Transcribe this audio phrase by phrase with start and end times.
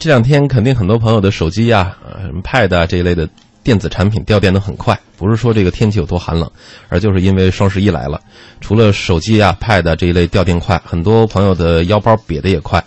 [0.00, 3.28] 这两天肯定很多朋友的手机呀、呃，什么 Pad 啊这一类的
[3.62, 6.50] 电子产品掉电的很快，不是说这个天气有多寒冷，
[6.88, 8.18] 而就是因为双十一来了。
[8.62, 12.82] 除了手机啊、Pad 啊这一类掉电快，很多朋友的腰包瘪的也快。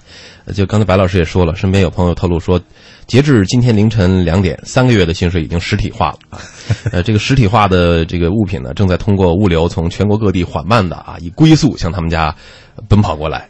[0.45, 2.59] 呃就刚才白老师也说了，身边有朋友透露说，
[3.05, 6.41] 截至今天凌晨两点，三个月的薪水已经实体化了啊。
[6.91, 12.35] 呃，这个实体化的这个物品呢，正在通过物流从全国各地缓慢的啊，以龟速向他们家
[12.89, 13.47] 奔跑过来。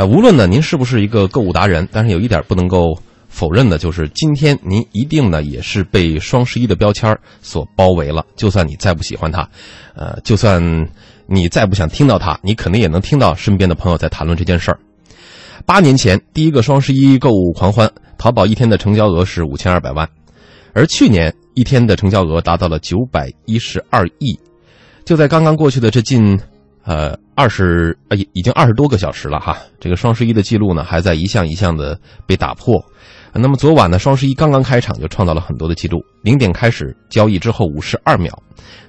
[0.00, 8.24] 呃，无论呢您是不是一个购物达人，但是有一点不能够否认的，就是今天您一定呢也是被双十一的标签所包围了。
[8.34, 9.46] 就算你再不喜欢它，
[9.94, 10.58] 呃，就算
[11.26, 14.80] 你再不想听到它，你肯定也能听到身边的朋友在谈论这件事儿。
[15.66, 20.08] 八年前，第一个双十一购物狂欢，淘宝一天的成交额是五千二百万，
[20.72, 24.40] 而去年一天的成交额达到了九百一十二亿。
[25.04, 26.40] 就在刚刚过去的这近
[26.84, 32.82] 呃二十呃已已经二十多个小时了哈，这个双十一的记录呢还在一项一项的被打破。
[33.32, 38.36] 那么昨晚呢，双十一刚刚开场就创造了很多的记录，零点开始交易之后五十二秒，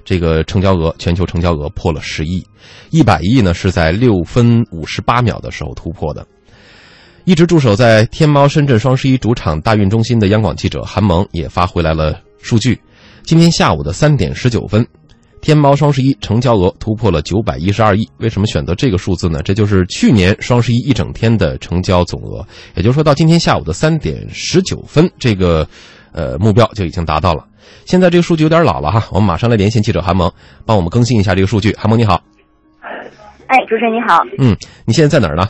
[0.04, 2.44] 这个成交额全球成交额破了十亿，
[2.90, 6.26] 一百亿呢是在六分五十八秒的时候突破的。
[7.24, 12.76] 一直驻守在天猫深圳双十一主场大运中心的央广记者韩萌也发回来了数据。
[13.22, 14.84] 今天下午的三点十九分，
[15.42, 18.08] 天猫双十一成交额突破了九百一十二亿。
[18.18, 19.40] 为什么选择这个数字呢？
[19.42, 22.46] 这就是去年双十一一整天的成交总额。
[22.76, 25.66] 也就是说到今天下午的三点十九分，这个
[26.14, 27.44] 呃目标就已经达到了。
[27.84, 30.32] 现在这个数据有点老了哈，我们马上来连线记者韩萌，
[30.64, 31.74] 帮我们更新一下这个数据。
[31.74, 32.22] 韩萌你好，
[33.48, 34.22] 哎，主持人你好。
[34.38, 34.56] 嗯，
[34.86, 35.48] 你现在在哪儿呢？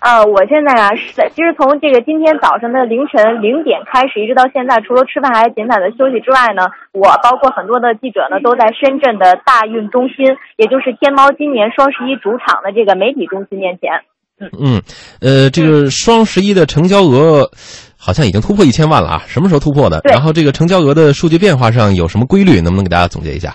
[0.00, 13.90] 啊、我现在啊是在，其实从这个今天早上的凌晨零点开始，一直到现在，除了吃饭还简短的休息之外呢，我包括很多的记者呢，都在深圳的大运中心，也就是天猫今年双十一主场的这个媒体中心面前。
[14.38, 14.78] 嗯，
[15.20, 17.50] 呃，这个双十一的成交额
[17.98, 19.18] 好像已经突破一千万了啊！
[19.26, 20.00] 什么时候突破的？
[20.02, 22.62] 对然后这个成交额的数据变化上有什么规律？
[22.62, 23.54] 能不能给大家总结一下？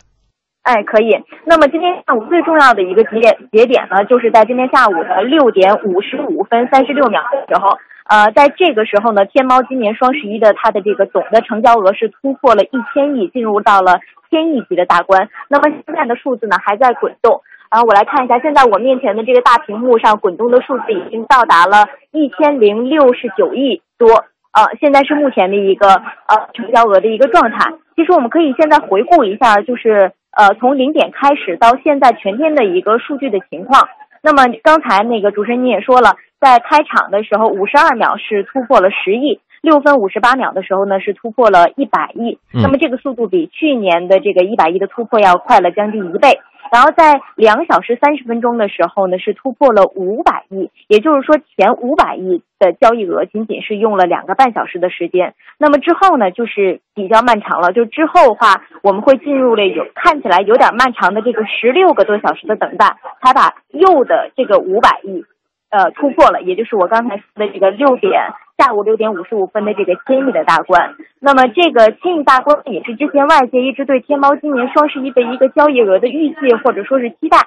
[0.64, 1.16] 哎，可以。
[1.48, 7.80] 那么今天下午最重要的一个节点节点呢，就是在今天下午的六点五十五分三十六秒的时候，
[8.10, 14.00] 呃，在这个时候呢，天猫今年双十一的它的这个总的成交额是突破了一千亿，进入到了
[14.32, 15.30] 千亿级的大关。
[15.48, 17.42] 那么现在的数字呢还在滚动。
[17.70, 24.10] 然后我来看一下，现在我面前的这个大屏幕上滚动的数字已经到达了一千零六十九亿多。
[24.52, 27.72] 呃，现在是目前的一个呃成交额的一个状态。
[27.96, 33.88] 其实我们可以现在回顾一下，就是呃从零点开始到现在全天的一个数据的情况。
[34.22, 42.38] 那么刚才那个主持人你也说了，在开场的时候五十二秒是突破了十亿，六分五十八秒的时候呢是突破了一百亿。
[42.54, 46.40] 嗯那么这个速度比去年的这个一百亿的突破要快了将近一倍。
[46.72, 55.34] 然后在两小时三十分钟的时候呢，是突破了五百亿，也就是说前五百亿的交易额仅仅是用了两个半小时的时间。
[55.58, 65.26] 那么之后呢，就是比较漫长了，就之后的话，我们会进入了有看起来有点漫长的这个十六个多小时的等待，才把又的这个五百亿。
[65.72, 70.96] 呃，突破了，也就是我刚才说的这个六点下午六点五十五分的这个千亿的大关。
[71.22, 77.38] 那么这个千亿大关也是之前外界一直对天猫今年双十一的一个交易额的预计或者说是期待。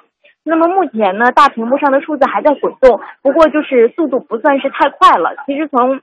[0.43, 5.35] 那么目前呢，大屏幕上的数字还在滚动，不过就是速度不算是太快了。
[5.45, 6.01] 其实从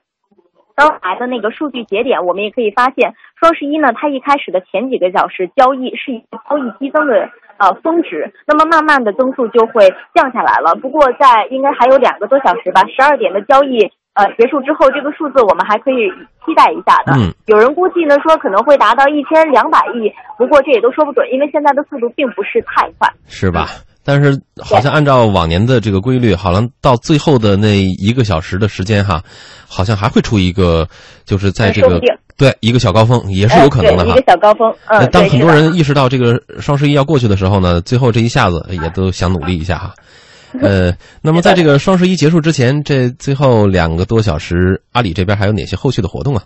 [0.75, 10.73] 刚才的那个数据节点，我们也可以发现，双十一呢，它一开始的前几个小时交易是一个交易激增的呃峰值，那么慢慢的增速就会降下来了。
[10.81, 16.09] 不过在应该还有两个多小时吧，十二点的交易呃结束之后，这个数字我们还可以
[16.45, 17.13] 期待一下的。
[17.17, 23.07] 嗯，有人估计呢说可能会达到一千两百亿，不过这也都说不准，因为现在的速度并不是太快。
[23.27, 23.69] 是吧？
[24.03, 29.21] 但是好像按照往年的这个规律，好像到最后的那一个小时的时间哈，
[29.69, 30.87] 好像还会出一个，
[31.23, 32.01] 就是在这个
[32.35, 34.31] 对一个小高峰，也是有可能的哈呃一个。
[34.31, 34.73] 小高峰。
[34.87, 39.93] 嗯，当很多人意识到这个双十一要过去的时候呢，最后这一下子也都想努力一下哈。
[40.59, 40.91] 呃，
[41.23, 46.43] 那么在这个双十一结束之前，这最后两个多小时，阿里这边还有哪些后续的活动啊？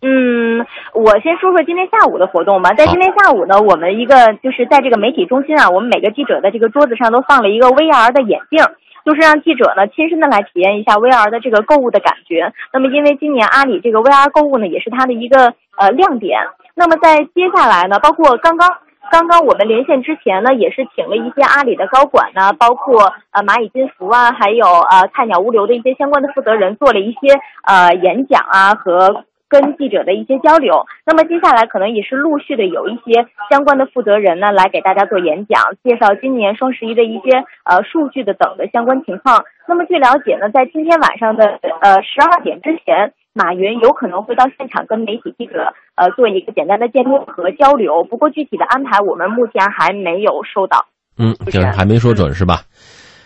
[0.00, 0.64] 嗯，
[0.94, 2.72] 我先说说今天下午的活动吧。
[2.72, 8.64] 在今天下午呢，我们一个就是在这个媒体中心啊，我们每个记者的这个桌子上都放了一个 VR 的眼镜，
[9.04, 12.54] 就是让记者呢亲身的来体验一下 VR 的这个购物的感觉。
[12.72, 16.38] 那么因为今年阿里这个 VR 购物呢，也是它的一个呃亮点。
[16.74, 18.68] 那么在接下来呢，包括刚刚。
[19.10, 30.84] 刚刚我们连线之前呢，也是请了一些阿里的高管呢，包括呃蚂蚁金服啊，还有呃菜鸟物流的一些相关的负责人，做了一些呃演讲啊和跟记者的一些交流。
[31.06, 39.44] 那么接下来可能也是陆续的有一些相关的负责人呢来给大家做演讲，介绍今年双十一的一些呃数据的等的相关情况。
[39.66, 48.02] 那么据了解呢，在今天晚上的呃十二点之前，马云有可能会到现场跟媒体记者呃做一个简单的见面和交流。
[48.02, 50.86] 不过具体的安排我们目前还没有收到。
[51.16, 52.62] 嗯，就是还没说准是吧？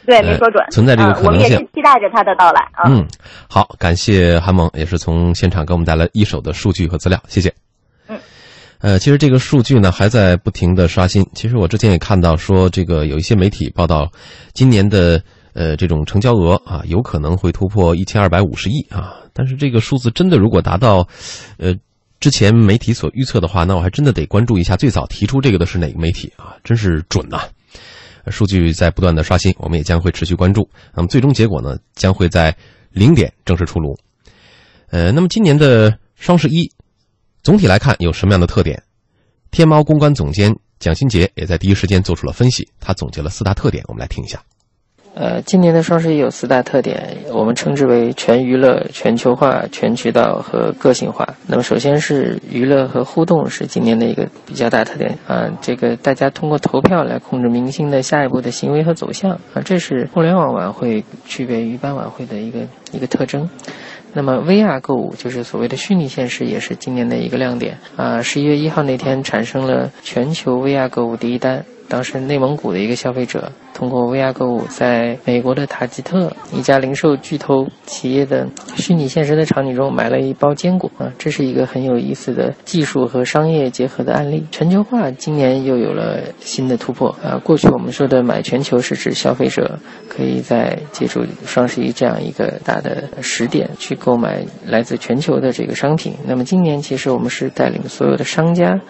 [0.05, 1.27] 对，没说准，存在这个可能性。
[1.27, 2.89] 我们也是期待着他的到来啊。
[2.89, 3.07] 嗯，
[3.49, 7.55] 好，感谢韩萌，也是从现场给我们带来一手的数据和资料，谢谢。
[8.09, 8.19] 嗯，
[8.81, 11.25] 呃，其实这个数据呢还在不停的刷新。
[11.35, 14.11] 其实我之前也看到说，这个有一些媒体报道，
[14.55, 15.23] 今年的
[15.55, 19.17] 呃这种成交额啊，有可能会突破一千二百五十亿啊。
[19.33, 21.07] 但是这个数字真的如果达到，
[21.57, 21.75] 呃，
[22.21, 26.55] 之前媒体所预测的话，那我还真的得关注一下最早提出这个的是哪个媒体啊？
[26.63, 27.41] 真是准呐！
[28.29, 30.69] 数据在不断的刷新，我们也将会持续关注。
[30.95, 32.55] 那么最终结果呢，将会在
[32.91, 33.99] 零点正式出炉。
[34.91, 36.71] 呃，那么今年的双十一，
[37.43, 38.81] 总体来看有什么样的特点？
[39.51, 44.41] 天猫公关总监蒋新杰也在第一时间做出了分析，他总结了四大特点，我们来听一下。
[45.15, 51.29] 呃，今年的双十一有四大特点，我们称之为全娱乐、全球化、全渠道和个性化。
[51.47, 55.51] 那么，首先是娱乐和互动是今年的一个比较大特点啊。
[55.61, 62.61] 这个大家通过投票来控制明星的下一步的行为和走向啊，这是互联网晚会区别于一般晚会的一个
[62.91, 63.51] 一个特征。
[64.15, 68.23] 那么，VR 购物就是所谓的虚拟现实，也是今年的一个亮点啊。
[68.23, 71.65] 十一月一号那天产生了全球 VR 购物第一单。
[71.93, 84.43] 当时内蒙古的一个消费者通过 VR 购物，在美国的塔吉特一家零售巨头企业的虚拟现实的场景中买了一包坚果啊，这是一个很有意思的技术和商业结合的案例。
[84.51, 87.37] 全球化今年又有了新的突破啊！
[87.45, 89.79] 过去我们说的买全球是指消费者
[90.09, 96.15] 可以在借助双十一这样一个大的时点去购买来自全球的这个商品。
[96.27, 98.81] 那么今年其实我们是带领所有的商家。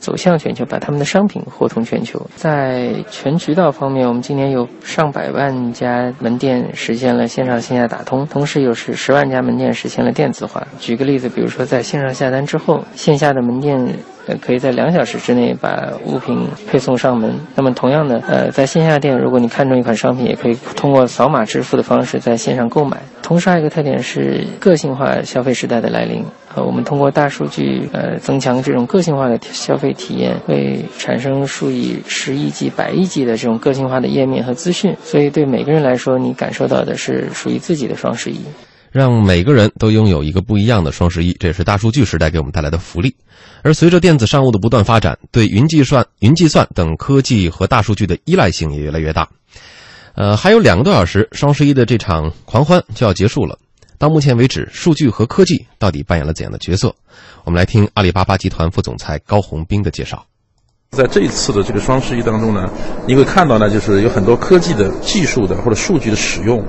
[0.00, 2.20] 走向全球，把他们的商品货通全球。
[2.34, 10.66] 在全渠道方面，我们今年有上百万家门店实现了线上线下打通，同时有十十万家门店实现了电子化。
[10.78, 13.78] 举个例子，比如说在线上下单之后，线下的门店
[14.26, 17.38] 呃可以在两小时之内把物品配送上门。
[17.54, 22.96] 那么同样的，呃，在线下店，如果你看中一款商品，也可以通过扫码支付的方式在线上购买。
[23.22, 26.24] 同时还有一个特点是个性化消费时代的来临。
[26.52, 34.92] 呃，我们通过大数据，呃，增强这种个性化的消费体验，会产生数以十亿计、百亿计的这种个性化的页面和资讯。
[35.04, 38.40] 所以对每个人来说，你感受到的是属于自己的双十一。
[38.90, 43.14] 让每个人都拥有一个不一样的双十一，这也是大数据时代给我们带来的福利。
[43.62, 49.28] 而随着电子商务的不断发展，对云计算、云计算等科技和大数据的依赖性也越来越大。
[50.16, 53.56] 呃，还有两个多小时，双十一的这场狂欢就要结束了。
[54.00, 56.96] 到目前为止，数据和科技到底扮演了怎样的角色？
[57.44, 60.24] 我们来听阿里巴巴集团副总裁高红兵的介绍。
[60.96, 62.68] 在这一次的这个双十一当中呢，
[63.06, 66.66] 你会看到呢，就是有很多科技的技术的或者数据的使用，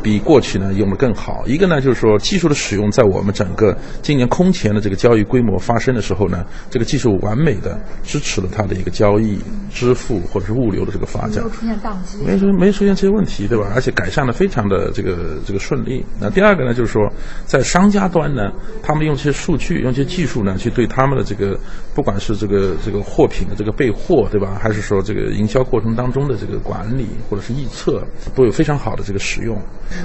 [0.00, 1.42] 比过去呢用的更好。
[1.44, 9.40] 一个呢就是说技术的使用，在我们整个今年空前的这个交易规模发生的时候呢，这个技术完美的支持了它的一个交易、
[9.72, 13.72] 支付或者是物流的这个发展，没有出现宕机，没出没出现这些问题，对吧？
[13.74, 16.06] 而且改善的非常的这个这个顺利。
[16.20, 17.12] 那第二个呢，就是说
[17.44, 18.52] 在商家端呢，
[18.84, 21.58] 他们用这些数据、用这些技术呢，去对他们的这个
[21.92, 24.58] 不管是这个这个货品的这个备货对吧？
[24.60, 29.60] 还是说这个营销过程当中的这个管理或者是预测，都有非常好的这个使用。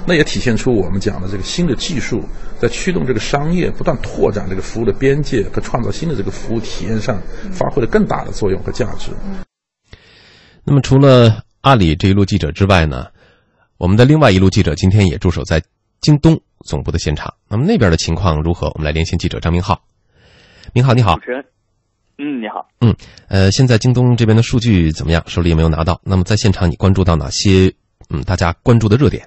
[0.06, 2.24] 那也体现出我们讲的这个新的技术
[2.60, 9.12] 在驱动这个商业不断拓展这个服务的边界和创造新的这个服务体验上发挥了更大的作用和价值。
[10.64, 13.07] 那么，除了阿里这一路记者之外呢，
[13.78, 15.62] 我们的另外一路记者今天也驻守在
[16.02, 17.33] 京东总部的现场。
[17.48, 18.68] 那么那边的情况如何？
[18.76, 19.81] 我们来连线记者张明浩。
[20.74, 21.16] 明浩，你好。
[21.16, 21.44] 主持人。
[22.21, 22.68] 嗯，你好。
[22.81, 22.92] 嗯，
[23.30, 25.23] 呃，现在京东这边的数据怎么样？
[25.26, 26.02] 手里有没有拿到？
[26.04, 27.71] 那么在现场你关注到哪些？
[28.11, 29.23] 嗯，大家关注的热点？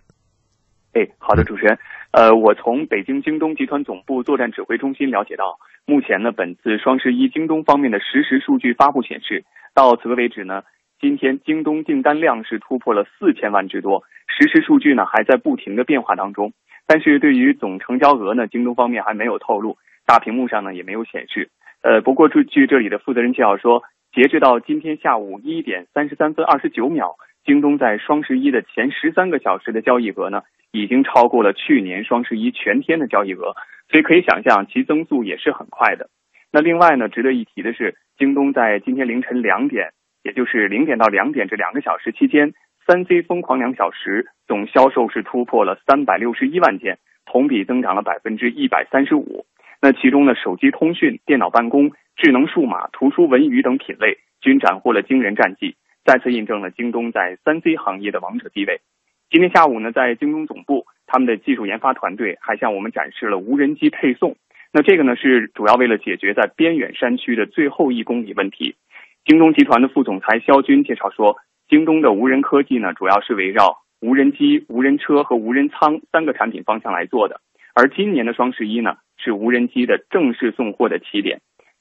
[0.92, 1.78] 哎，好的，主持人。
[2.12, 5.56] 呃，我从北京京东集团总部作战指挥中心了解到，
[5.86, 10.60] 目前呢，本次双十一京东方面的实时数据发布显示，到此刻为止呢，
[11.00, 14.04] 今天京东订单量是突破了四千万之多。
[14.28, 16.52] 实时数据呢还在不停的变化当中，
[16.86, 21.48] 但是对于总成交额呢，京东方面还没有透露，大屏幕上呢也没有显示。
[21.82, 33.56] 呃，不过据据这里的负责人介绍说，截止到今天下午一点三十三分二十九秒，京东在双十一的前十三个小时的交易额呢，已经超过了去年双十一全天的交易额，
[33.90, 36.08] 所以可以想象其增速也是很快的。
[36.52, 39.90] 那另外呢，值得一提的是，京东在今天凌晨两点，
[40.22, 42.52] 也就是零点到两点这两个小时期间，
[42.86, 49.46] 三 C 疯狂两小时总销售是突破了三百六十一万件，同比增长了百分之一百三十五。
[49.84, 55.74] 那其中呢，手机通讯、电脑办公、智能数码、图书文娱等品类均斩获了惊人战绩，
[56.04, 58.80] 再次印证了京东在三 C 行业的王者地位。
[59.28, 64.36] 今天下午呢，在京东总部，他们的技术研发团队还向我们展示了无人机配送。
[64.72, 68.76] 那这个呢，是主要为了解决在边远山区的最后一公里问题。
[69.24, 77.40] 京东集团的副总裁肖军介绍说，京东的无人科技呢，主要是围绕无人机、无人车和无人仓三个产品方向来做的。
[77.74, 81.40] 而今年的双十一呢，是无人机的正式送货的起点。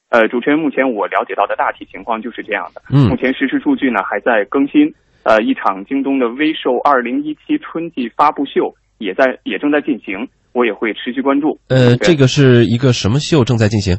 [0.10, 2.82] 呃，主持人，目前我了解到的大体情况就是这样的。
[2.92, 4.94] 嗯目前实时数据呢还在更新。
[5.24, 11.60] 呃，一场京东的微售二零一七春季发布秀也在也正在进行，我也会持续关注。
[11.70, 13.96] 呃，这个是一个什么秀正在进行？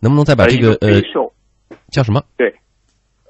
[0.00, 1.32] 能不能再把呃这个呃微售
[1.90, 2.22] 叫什么？
[2.36, 2.54] 对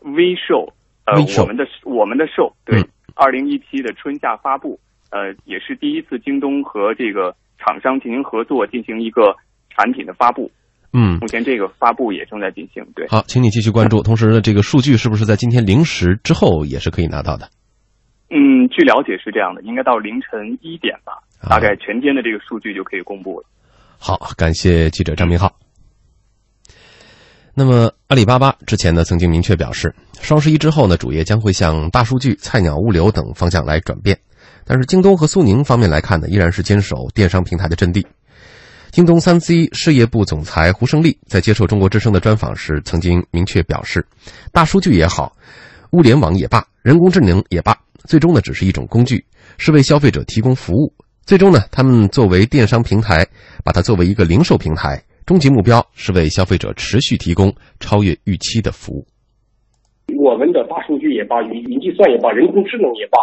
[0.02, 0.72] 微售
[1.06, 4.78] 呃我们的我们的售对嗯二零一七的春夏发布，
[5.10, 9.34] 呃也是第一次京东和这个厂商进行合作，进行一个
[9.70, 10.50] 产品的发布。
[10.92, 12.84] 嗯，目前这个发布也正在进行。
[12.94, 14.02] 对，好，请你继续关注。
[14.04, 17.48] 同时呢，这个数据是不是在今天零时之后也是可以拿到的？
[18.30, 23.46] 嗯，据了解是这样的，应该到凌晨一点吧，啊大概全天的这个数据就可以公布了。
[23.98, 25.50] 好，感谢记者张明浩。
[27.56, 34.18] 那么，阿里巴巴之前呢曾经明确表示，双十一之后呢，主业将会向大数据、菜鸟物流等方向来转变。
[34.66, 38.06] 但是，京东和苏宁方面来看呢，依然是坚守电商平台的阵地。
[38.90, 44.06] 京东三 C 事业部总裁胡胜利在接受中国之声的专访时，曾经明确表示，
[44.52, 45.36] 大数据也好，
[45.90, 49.24] 物联网也罢，人工智能也罢，最终呢只是一种工具，
[49.58, 50.94] 是为消费者提供服务。
[51.26, 53.26] 最终呢，他们作为电商平台，
[53.64, 59.04] 把它作为一个零售平台，终极目标是为消费者持续提供超越预期的服务。
[60.22, 63.18] 我们的大数据也罢，云云计算也罢，人工智能也罢，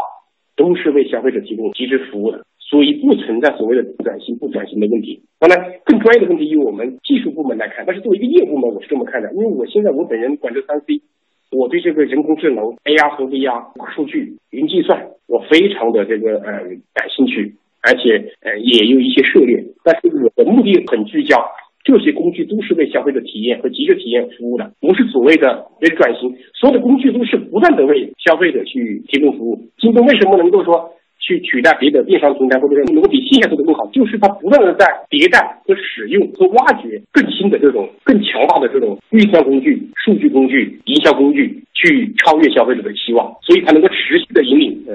[0.62, 5.20] 都是为消费者提供极致服务的，所以不存在所谓的转型不转型的问题。
[5.40, 11.02] 当然，更专业的问题由我们技术部门来看，但是作为一个业务部门，我是这么看的，因为我现在我本人管这三 C，
[11.50, 16.62] 我对这个人工智能、AR 和 VR、大数据、云计算，我非常的这个呃
[16.94, 21.44] 感兴趣，而且呃也有一些涉猎，但是我的目的很聚焦。
[21.84, 26.36] 这些工具都是为消费者体验和极致体验服务的，不是所谓的为转型。
[26.54, 29.60] 所有的工具都是不断的为消费者去提供服务。
[29.80, 44.86] 京东为什么能够说去取代别的电商平台，或者说能够比线下做的更好，就是它不断的在迭代和使用和挖掘更新的这种更强大的这种预算工具、数据工具、营销工具，去超越消费者的期望，所以才能够持续的引领。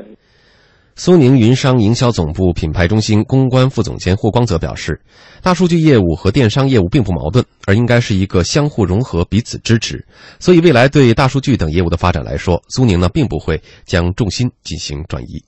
[0.99, 4.99] 苏宁云商营销总部品牌中心公关副总监霍光则表示，
[5.45, 10.07] 大数据业务和电商业务并不矛盾，而应该是一个相互融合、彼此支持。
[10.41, 15.45] 所以，未来对大数据等业务的发展来说，苏宁呢并不会将重心进行转移。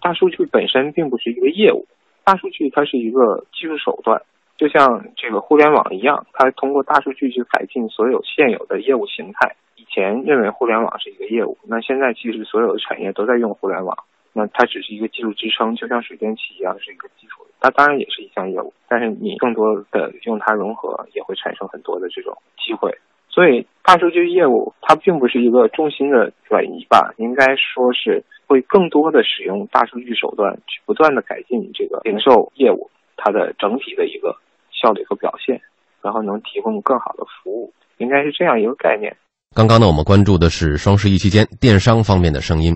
[0.00, 1.84] 大数据本身并不是一个业务，
[2.24, 4.16] 大数据它是一个技术手段，
[4.56, 9.52] 就像这个互联网一样，它通过大数据去改进所有现有的业务形态。
[9.76, 13.92] 以前认为互联网是一个业务，那现在其实所有的产业都在用互联网，
[14.38, 17.44] 那它只是一个技术支撑，就像水电气一样是一个基础。
[17.58, 22.96] 它当然也是一项业务，但是你更多的用它融合，也会产生很多的这种机会。
[23.28, 34.36] 所以，大数据业务它并不是一个重心的转移吧，应该说是会更多的使用大数据手段去不断的改进这个零售业务它的整体的一个
[34.70, 35.60] 效率和表现，
[36.00, 39.16] 然后能提供更好的服务，应该是这样一个概念。
[39.58, 42.72] 刚刚呢，我们关注的是双十一期间电商方面的声音，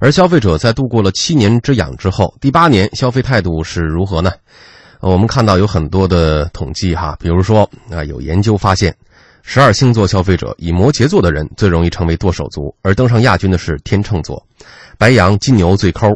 [0.00, 4.32] 而消费者在度过了七年之痒之后，第八年消费态度是如何呢？
[4.98, 8.92] 我们看到有很多的统计哈，比如说啊，有研究发现，
[9.44, 14.44] 十二星座消费者以摩羯座的人最容易成为剁手族，而登上亚军的是天秤座，
[14.98, 16.08] 白羊、金牛最抠。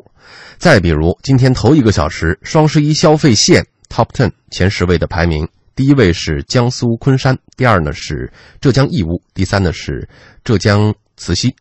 [0.57, 5.47] 再比如，今天头一个小时双十一消费线 Top Ten 前十位的排名。
[5.79, 10.09] 第一位是江苏昆山，第二呢是浙江义乌，第三呢是
[10.43, 11.55] 浙江慈溪，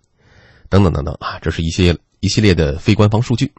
[0.70, 3.52] 等等等等啊，这是一些一系列的非官方数据。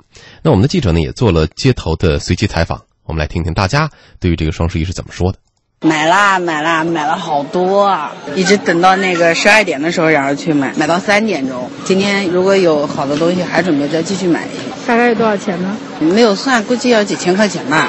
[0.43, 3.89] 那我们的记者呢也做了街头的随机采访，我们来听听大家
[4.19, 5.39] 对于这个双十一是怎么说的。
[5.83, 8.13] 买啦买啦买了好多啊！
[8.35, 11.71] 一直等到那个十二点的时候，然后去买，买到三点钟。
[11.85, 14.77] 今天如果有好的东西，还准备再继续买一个。
[14.89, 15.77] 大概有多少钱呢？
[16.01, 17.89] 没有算，估计要几千块钱吧。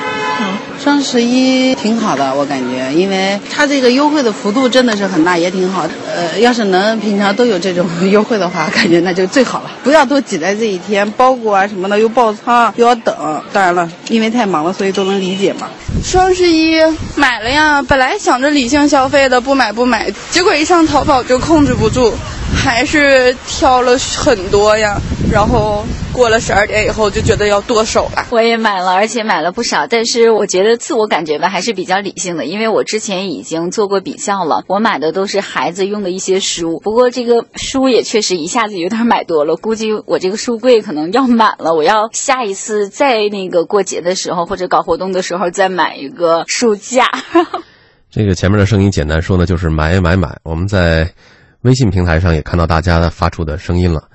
[0.82, 5.86] 双十一挺好的，我感觉，因为它这个优惠的幅度真的是很大，也挺好。
[6.16, 9.72] 呃，要是能平常都有这种 优惠的话，感觉那就最好了。
[9.84, 13.14] 不要都挤在这一天，包裹啊什么的又爆仓又要等。
[13.52, 15.68] 当然了，因为太忙了，所以都能理解嘛。
[16.04, 16.80] 双十一
[17.16, 22.14] 买了呀，本来想着理性消费的，不买不买，结果一上淘宝就控制不住，
[22.56, 25.00] 还是挑了很多呀。
[25.32, 28.26] 然后过了十二点以后就觉得要剁手了。
[28.32, 47.06] 我也买了，而且买了不少，但是我觉得自我感觉吧还是比较理性的，因为我之前已经做过比较了，我买的都是孩子用的一些书，不过这个书也确实一下子有点买多了，估计我这个书柜可能要满了，我要下一次再那个过节的时候或者搞活动的时候再买一个书架。
[48.10, 50.40] 这个前面的声音简单说呢，就是买买买。
[50.44, 51.14] 我们在
[51.62, 54.06] 微信平台上也看到大家发出的声音了。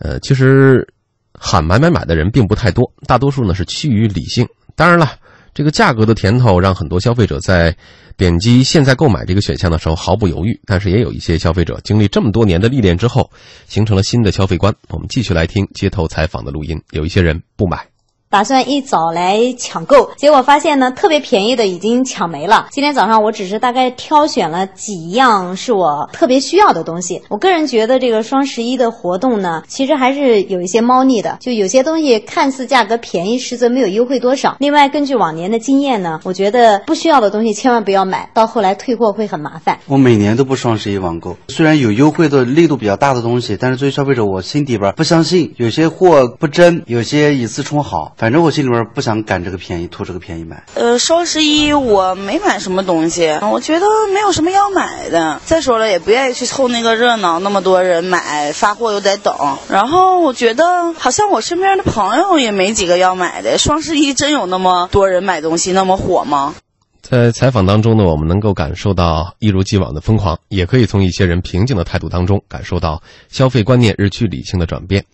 [0.00, 0.86] 呃，其实
[1.32, 4.46] 喊买买买的人并不太多，大多数呢是趋于理性。
[4.74, 5.12] 当然了，
[5.54, 7.76] 这个价格的甜头让很多消费者在
[8.16, 10.58] 点击现在购买这个选项的时候毫不犹豫。
[10.64, 13.30] 但是也有一些消费者经历这么多年的历练之后，
[13.68, 14.74] 形成了新的消费观。
[14.88, 16.82] 我们继续来听街头采访的录音。
[16.92, 17.86] 有一些人不买。
[18.30, 22.68] 打算一早来抢购，结果发现呢，特别便宜的已经抢没了。
[22.70, 27.22] 今天早上我只是大概挑选了几样是我特别需要的东西。
[27.28, 34.54] 我个人觉得这个双十一的活动呢，其实还是有一些猫腻的，就有些东西看似价格便宜，实则没有优惠多少。
[34.60, 39.80] 另外，根据往年的经验呢，我觉得不需要的东西千万不要买，到后来退货会很麻烦。
[39.88, 48.12] 我每年都不双十一网购，虽然有优惠的力度比较大的东西，但是作为消费者，我心底边不相信，有些货不真，有些以次充好。
[48.20, 50.62] 反正我心里边不想赶这个便宜，图这个便宜买。
[50.74, 55.40] 呃，双十一我没买什么东西，我觉得没有什么要买的。
[55.46, 59.34] 再说了，也不愿意去凑那个热闹，那么多人买，发货又得等。
[59.70, 63.56] 然后我觉得，好像我身边的朋友也没几个要买的。
[63.56, 66.54] 双十一真有那么多人买东西，那么火吗？
[67.00, 75.06] 在采访当中呢，我们能够感受到一如既往的疯狂，也可以从一些人平静的态度当中感受到消费观念日趋理性的转变。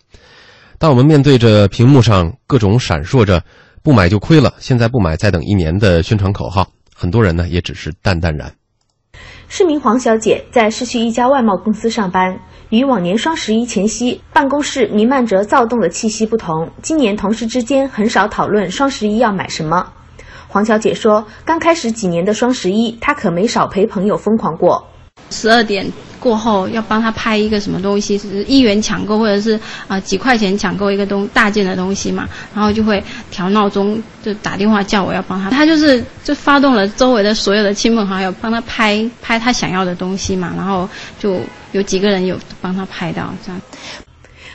[0.79, 3.43] 当我们面对着屏幕上各种闪烁着
[3.81, 8.53] “不买就亏了，现在不买再等一年”的宣传口号，很多人呢也只是淡淡然。
[9.47, 19.93] 市民黄小姐在市区一家外贸公司上班，与往年双十一前夕办公室弥漫着躁动的气息不同，今年同事之间很少讨论双十一要买什么。
[20.47, 24.85] 黄小姐说：“刚开始几年的双十一，她可没少陪朋友疯狂过。
[25.31, 25.91] 十二点。”
[26.27, 29.57] 过后要帮他拍一个什么东西，是一元抢购或者是
[29.87, 41.39] 啊几块钱抢购一个东大件的东西嘛，然后就会调闹钟，就打电话叫我要帮他，他就是就发动了周围的所有的亲朋好友帮他拍拍他想要的东西嘛，然后就
[41.71, 43.61] 有几个人有帮他拍到这样。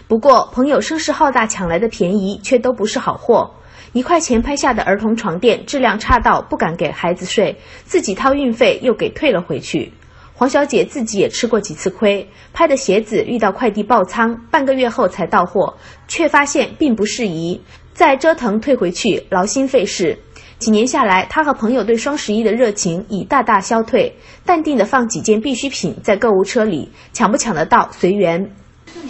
[0.07, 3.51] 不过朋友声势浩大抢来的便宜却都不是好货，
[3.95, 9.91] 一块钱拍下的儿童床垫质量差到不敢给孩子睡，自己掏运费又给退了回去。
[10.43, 15.73] 黄小姐自己也吃过几次亏，拍的鞋子遇到快递爆仓，半个月后才到货，
[16.09, 17.61] 却发现并不适宜，
[17.95, 20.19] 再折腾退回去，劳心费事。
[20.59, 24.13] 几年下来，她和朋友对双十一的热情已大大消退，
[24.45, 28.45] 淡定的放几件必需品在购物车里，抢不抢得到随缘。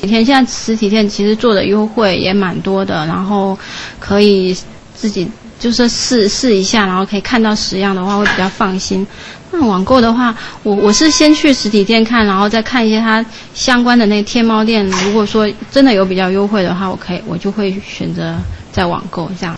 [0.02, 3.58] 几天现在实体店其实做的优惠也蛮多的，然后
[3.98, 4.54] 可以
[4.94, 5.26] 自己
[5.58, 9.06] 就是试试一下，然后可以看到十样的话会比较放心。
[9.54, 14.84] 那网购的话，我我是先去实体店看，然后再看一些它相关的那天猫店。
[14.86, 18.34] 如果说真的有比较优惠的话，我可以我就会选择
[18.72, 19.54] 在网购这样。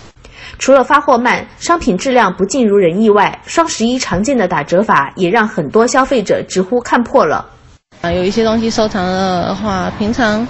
[0.58, 7.46] 除了发货慢、商品质量不尽如人意外，双十一常见的打折法也让很多消费者直呼看破了。
[8.00, 10.46] 啊，有一些东西收藏的话，平常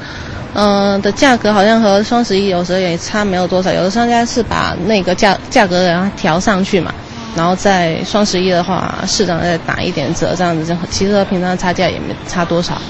[0.55, 6.93] 嗯的价格好像和双十一有时候也差没有多少，有的商家是把那个价价格然后调上去嘛。
[7.37, 12.81] 然后在双十一的话，市场再打一点折，这样子就其实和平常差价也没差多少。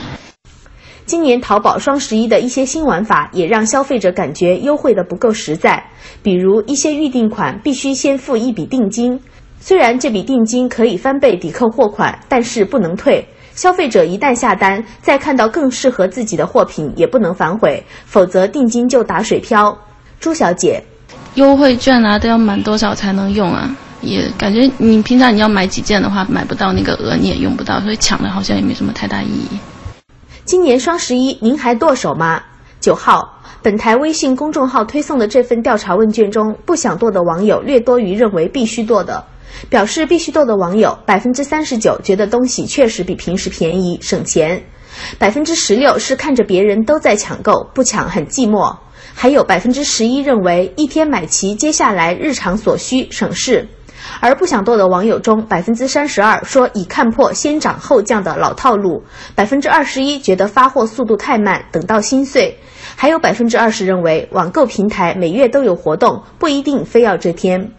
[1.07, 5.83] 今年淘宝双十一的一些新玩法，也让消费者感觉优惠的不够实在。
[6.23, 9.21] 比如一些预定款必须先付一笔定金，
[9.61, 13.27] 虽然这笔定金可以翻倍抵扣货款，但是不能退。
[13.55, 19.79] 消费者一旦下单，再看到更适合自己的货品，也不能反悔，否则定金就打水漂。
[20.19, 20.83] 朱小姐，
[21.35, 23.71] 优惠券啊，都要满多少才能用啊？
[24.01, 29.59] 也感觉你平常你要买几件的话，买不到那个额，你也用不到，所以抢了好像也没什么太大意义。
[30.45, 32.43] 今年双十一您还剁手吗？
[32.81, 39.25] 九号，本台微信公众号推送的这份调查问卷中，不想剁的网友略多于认为必须剁的。
[39.71, 44.61] 表示必须剁的网友，百分之三十九觉得东西确实比平时便宜省钱，
[45.17, 48.77] 百分之十六是看着别人都在抢购，不抢很寂寞，
[49.15, 53.69] 还有百分之十一认为一天买齐接下来日常所需省事。
[54.21, 59.03] 而不想剁的网友中，百分之三十二说已看破先涨后降的老套路，
[59.35, 62.59] 百分之二十一觉得发货速度太慢，等到心碎，
[62.97, 67.73] 还有百分之二十认为网购平台每月都有活动，不一定非要这天。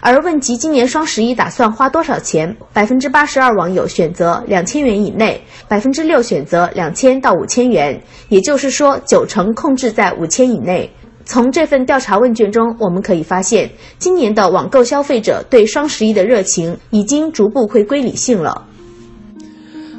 [0.00, 10.92] 而问及今年双十一打算花多少钱，百分之八十二网友选择两千元以内，百分之六选择两千到五千元，也就是说九成控制在五千以内。
[11.24, 18.66] 从这份调查问卷中，我们可以发现，今年的网购消费者对双十一的热情已经逐步回归理性了。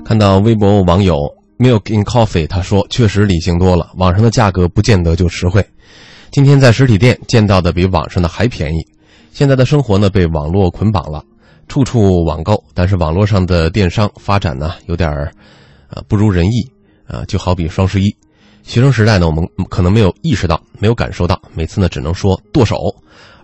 [0.05, 1.15] 看到微博网友
[1.57, 5.65] Milk in Coffee，他说：“确实理性多了，网上的价格不见得就实惠。
[6.31, 8.85] 今天在实体店见到的比网上的还便宜。
[9.31, 11.23] 现在的生活呢，被网络捆绑了，
[11.67, 15.31] 处处网购，但是网络上的电商发展呢，有点儿，
[15.89, 16.71] 呃，不如人意。
[17.05, 18.15] 啊，就好比双十一，
[18.63, 22.77] 学生时代呢，我们可能没有意识到，没有感受到，每次呢，只能说剁手。”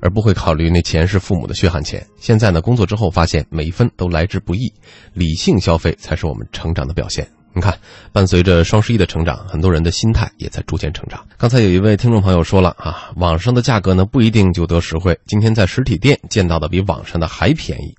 [0.01, 2.01] 而不会考虑那钱是父母的血汗钱。
[2.17, 4.71] 现在呢，工作之后发现每一分都来之不易，
[5.13, 7.27] 理性消费才是我们成长的表现。
[7.53, 7.77] 你看，
[8.13, 11.21] 伴随着双十一的成长，很多人的心态也在逐渐成长。
[11.37, 17.93] 刚才有一位听众朋友说了啊，网上的价格呢不一定就得实惠，今天在实体店见到的比网上的还便宜。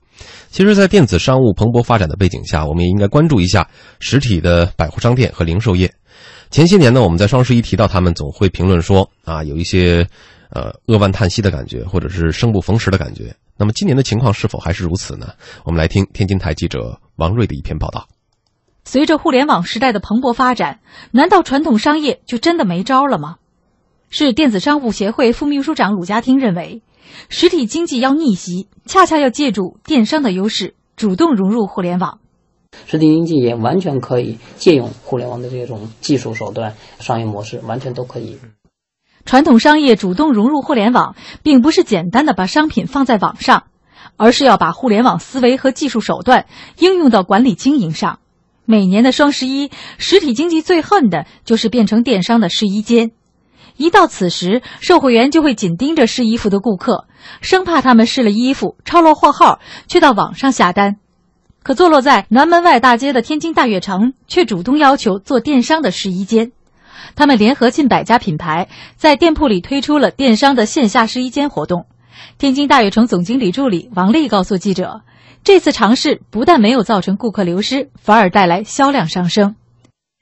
[0.51, 5.93] 其实，在电子商务蓬勃发展的背景下，我们也应该关注一下实体的百货商店和零售业。
[6.51, 10.07] 前些年呢，我们在双十一提到他们，总会评论说啊，有一些。
[10.53, 13.37] 呃，扼腕叹息的感觉，或者是生不逢时的感觉。
[13.57, 15.29] 那么今年的情况是否还是如此呢？
[15.65, 18.09] 我们来听天津台记者王瑞的一篇报道。
[18.85, 20.81] 随着互联网时代的蓬勃发展，
[21.13, 23.37] 难道传统商业就真的没招了吗？
[24.09, 26.83] 是电子商务协会副秘书长鲁家汀认为，
[27.29, 32.19] 实体经济要逆袭，恰恰要借助电商的优势，主动融入互联网。
[32.87, 38.39] 实体经济也完全可以借用互联网的这种技术手段、商业模式，完全都可以。
[39.25, 43.65] 传统商业主动融入互联网，并不是简单的把商品放在网上，
[44.17, 46.47] 而是要把互联网思维和技术手段
[46.79, 48.19] 应用到管理经营上。
[48.65, 53.13] 每年的双十一，实体经济最恨的就是变成电商的试衣间。
[53.77, 57.07] 一到此时，售货员就会紧盯着试衣服的顾客，
[57.41, 60.97] 生怕他们试了衣服抄了货号，却到网上下单。
[61.63, 66.53] 可坐落在南门外大街的天津大悦城，却主动要求做电商的试衣间。
[67.17, 71.87] 他们联合近百家品牌，在店铺里推出了电商的线下试衣间活动。
[72.39, 75.03] 天津大悦城总经理助理王丽告诉记者，
[75.45, 79.57] 这次尝试不但没有造成顾客流失，反而带来销量上升。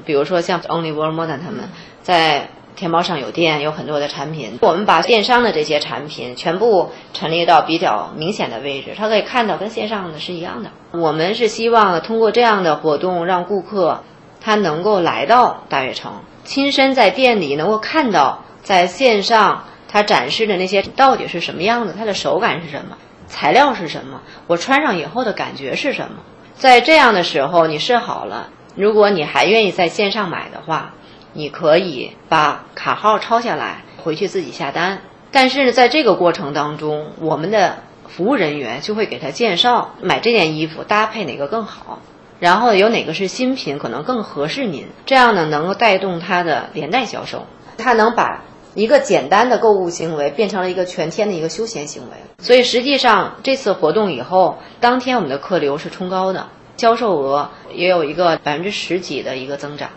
[0.04, 1.68] 比如说像 Only World Modern 他们
[2.02, 4.58] 在天猫上有店，有很多的产品。
[4.62, 10.70] 我们把电商的这些产品全部陈列到比较明显的位置，他可以看到跟线上的是一样的。
[10.92, 14.04] 我们是希望通过这样的活动，让顾客
[14.40, 16.12] 他能够来到大悦城。
[16.44, 26.18] 亲身在店里能够看到，在线上他展示的那些到底是什么样的，它的手感是什么，材料是什么，我穿上以后的感觉是什么。
[26.54, 30.94] 在这样的时候，你试好了，如果你还愿意在线上买的话，
[31.38, 35.02] 你可以把卡号抄下来，回去自己下单。
[35.30, 37.76] 但是在这个过程当中，我们的
[38.08, 42.00] 服务人员就会给他介绍买这件衣服搭配哪个更好。
[42.40, 44.88] 然后有哪个是新品，可能更合适您？
[45.06, 47.46] 这样呢，能够带动它的连带销售。
[47.76, 48.42] 它能把
[48.74, 52.16] 一个简单的购物行为变成了一个全天的一个休闲行为。
[52.38, 56.48] 所以实际上这次活动以后，当天我们的客流是冲高的，
[56.78, 59.90] 销售额也有一个百分之十几的一个增长。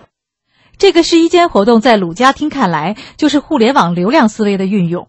[0.82, 5.08] 这个试衣间活动在鲁家厅看来，就是互联网流量思维的运用。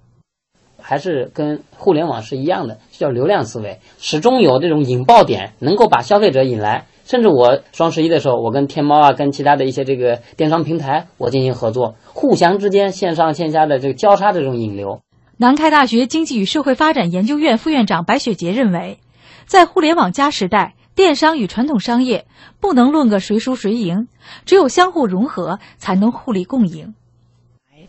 [0.78, 6.85] 还是跟互联网是一样的，叫流量思维，始终有这种引爆点，能够把消费者引来。
[7.06, 15.00] 甚至我双十一的时候，我跟天猫啊，跟其他的一些这个电商平台，我进行合作，互相之间线上线下的这个交叉的这种引流。
[15.38, 18.98] 南开大学经济与社会发展研究院副院长白雪杰认为，
[19.46, 22.26] 在互联网加时代，电商与传统商业
[22.61, 24.09] 不能论个谁输谁赢，
[24.44, 26.94] 只有相互融合，才能互利共赢。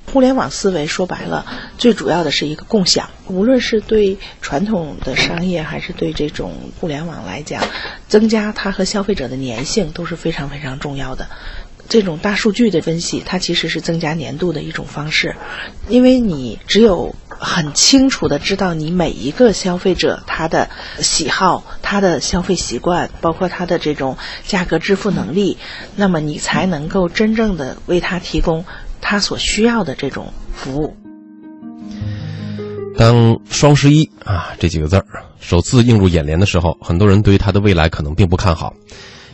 [0.05, 1.45] 互联网思维说白了，
[1.77, 3.09] 最主要的是一个共享。
[3.27, 7.63] 无论是对传统的商业，还是对这种互联网来讲，
[8.07, 11.29] 增加它和消费者的粘性都是非常非常重要的。
[11.89, 15.35] 这种大数据的分析，它其实是增加粘度的一种方式，
[15.87, 20.69] 因为你只有很清楚的知道你每一个消费者他的
[20.99, 25.57] 喜好、他的消费习惯，包括他的这种价格支付能力，
[25.95, 28.65] 那么你才能够真正的为他提供。
[29.05, 30.95] 他所需要的这种服务。
[32.97, 35.05] 当双十一啊这几个字儿
[35.41, 38.73] 首次映入眼帘的时候，很多人对于它的未来可能并不看好。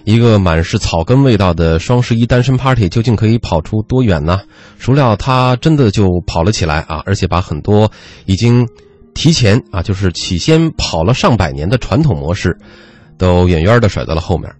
[0.10, 4.41] 一个满是草根味道的双十一单身 party 究竟可以跑出多远呢？
[4.80, 7.04] 孰料他真的就跑了起来啊！
[7.06, 7.91] 而且把很多
[8.26, 8.67] 已经
[9.13, 12.58] 提前啊，就是起先跑了上百年的传统模式，
[13.19, 14.52] 都远远的甩在了后面。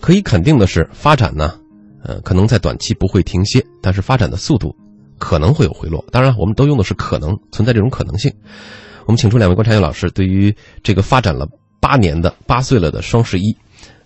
[0.00, 1.54] 可以肯定的是，发展呢。
[2.02, 4.74] 呃，可能在短期不会停歇，但是发展的速度
[5.20, 6.04] 可能会有回落。
[6.10, 8.32] 当然，我们都用的是可能，存在这种可能性。
[9.06, 11.46] 我们请出两位观察员老师，对于这个发展了
[11.78, 13.56] 八年的八岁了的双十一，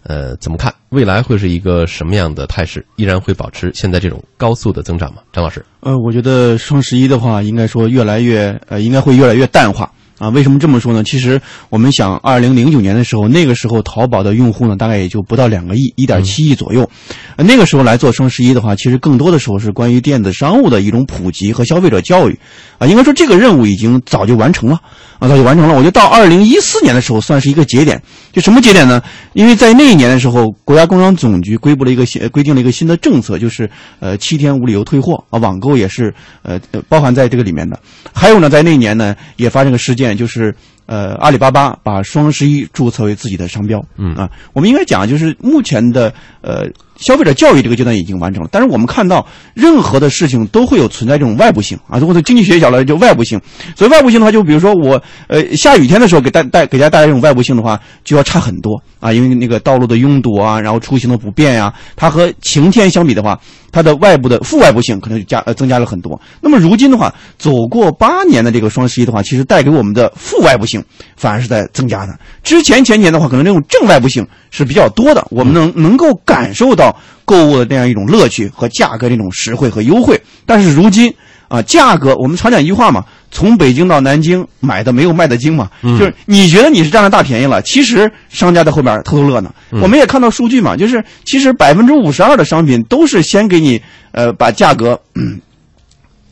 [0.05, 0.73] 呃，怎么看？
[0.91, 2.85] 未来会是一个什么样的态势？
[2.97, 5.23] 依然会保持现在这种高速的增长吗？
[5.33, 9.91] 张老师，呃，我觉得双十一的话，应该说越来越呃，应该会越来越淡化。
[10.17, 11.03] 啊，为什么这么说呢？
[11.03, 11.41] 其实
[11.71, 16.89] 我们想，二零零九年的时候，那个时候淘宝的用户呢，大概也就不到两个亿，一点七亿左右。
[17.37, 22.39] 那个时候来做双十一的话，其实更多的时候是关于电子商务的一种普及和消费者教育。
[22.79, 24.81] 啊，应该说这个任务已经早就完成了，
[25.25, 25.75] 啊，早就完成了。
[25.75, 28.01] 我觉得到二零一四年的时候，算是一个节点。
[28.31, 29.03] 就什么节点呢？
[29.33, 37.79] 因为在那一年的时候，国家工商总局规布了一个新，呃规定了一个新的政策，就是呃七天无理由退货啊，网购也是呃呃包含在这个里面的。
[38.13, 40.55] 还有呢，在那一年呢，也发生个事件，就是
[40.87, 43.81] 呃阿里巴巴把双十一注册为自己的商标。
[43.97, 53.41] 嗯啊，我们应该讲，就是目前的呃消费者教育这个阶段已经完成了，但是我们看到任何的事情都会有存在这种外部性啊，或者经济学角来就外部性。
[53.77, 63.39] 所以外部性的话，就比如说我呃下雨天的时候给带带给大家带来这种外部性的话，就要差很多啊，因为那个道路的拥堵啊，然后出行的不便呀、它和晴天相比的话，
[63.73, 66.21] 它的外部的负外部性可能就加呃增加了很多。
[66.41, 70.83] 那么如今的话，走过八年的这个双十一的话，其实带给我们的负外部性
[71.17, 72.19] 反而是在增加的。
[72.43, 76.84] 之前前年的话，可能这种正外部性是比较多的，我们能能够感受到
[77.25, 80.21] 购物的这样一种乐趣和价格这种实惠和优惠。
[80.45, 81.15] 但是如今
[81.47, 89.53] 啊，价格我们常讲一句话嘛，从北京到南京买的没有卖的精嘛，就是你觉得你是占了大便宜了，其实商家在后边偷偷乐呢。
[89.71, 93.81] 我们也看到数据嘛，就是其实百分之五十二的商品都是先给你
[94.13, 95.39] 呃把价格嗯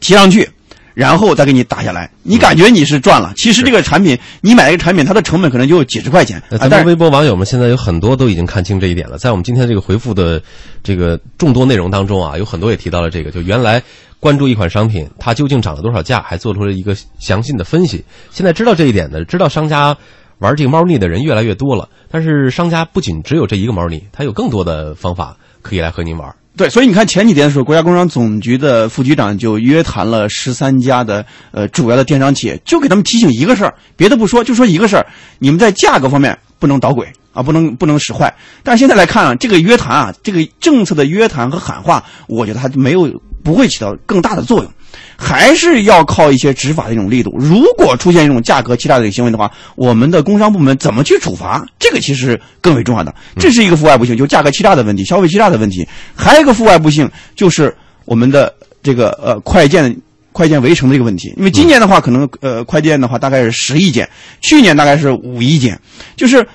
[0.00, 0.48] 提上去。
[0.94, 10.42] 然后再给你打下来，你感觉你是赚了，其实这个产品你买一个产品，它的成本可能就几十块钱咱们微博网友们现在有很多都已经看清这一点了，在我们今天这个回复的
[10.82, 13.82] 这个众多内容当中啊，有很多也提到了这个，就原来
[14.20, 18.04] 关注一款商品它究竟涨了多少价，还做出了一个详细的分析。
[18.30, 19.96] 现在知道这一点的，知道商家
[20.38, 26.34] 玩这个猫腻的人越来越多了，但是商家不仅只有这一个猫腻，他有更多的方法可以来和您玩。
[26.54, 35.06] 对，所以你看前几天的时候，国家工商总局的副局长就约谈了十三家的呃主要的电商企业，就给他们提醒一个事儿，别的不说，就说一个事儿，
[35.38, 38.34] 你们在价格方面不能捣鬼啊，不能不能使坏。
[38.62, 43.10] 但现在来看啊，这个约谈啊，这个政策的约谈和喊话，我觉得它没有
[43.42, 44.70] 不会起到更大的作用。
[45.16, 47.34] 还是要靠一些执法的一种力度。
[47.38, 51.64] 如果出现一种价格欺诈的行为的话，我们的工商部门怎么去处罚？
[51.78, 53.14] 这个其实更为重要的。
[53.38, 55.86] 这是一个负外部性，就价格欺诈的问题、消费欺诈的问题。
[56.14, 57.74] 还有一个负外部性，就是
[58.04, 59.96] 我们的这个呃快件。
[60.34, 64.08] 快件围城的一个问题，因为今年的话，可能呃快件的话大概是十亿件，
[64.40, 65.78] 去年大概是五亿件，
[66.16, 66.48] 就是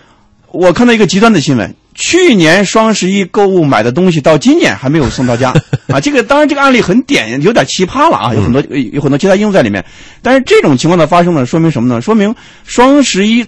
[0.52, 5.52] 我看到一个极端的新闻，去年双十一购物买的东西到今年还没有送到家
[5.90, 6.00] 啊！
[6.00, 8.62] 这个当然这个案例很点，有点奇葩了啊，有很多
[8.94, 9.84] 有很多其他因素在里面。
[10.22, 12.00] 但是这种情况的发生呢，说明什么呢？
[12.00, 12.34] 说明
[12.64, 13.44] 双十一